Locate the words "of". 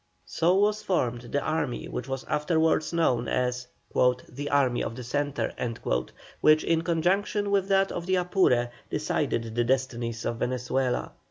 4.83-4.95, 7.91-8.07, 10.25-10.37